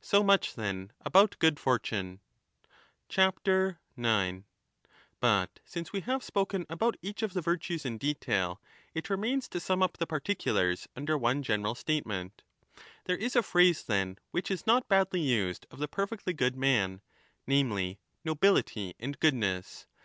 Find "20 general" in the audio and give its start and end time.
11.38-11.74